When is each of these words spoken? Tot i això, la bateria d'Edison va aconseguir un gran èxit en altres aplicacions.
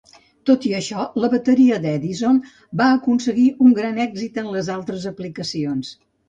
Tot 0.49 0.63
i 0.67 0.69
això, 0.77 1.03
la 1.23 1.27
bateria 1.33 1.77
d'Edison 1.83 2.39
va 2.81 2.87
aconseguir 2.95 3.45
un 3.67 3.77
gran 3.81 4.01
èxit 4.07 4.41
en 4.45 4.49
altres 4.79 5.07
aplicacions. 5.13 5.95